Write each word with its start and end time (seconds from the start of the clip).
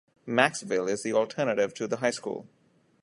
Maxville 0.27 0.89
is 0.89 1.03
the 1.03 1.13
alternative 1.13 1.75
to 1.75 1.85
the 1.85 1.97
high 1.97 2.09
school. 2.09 2.47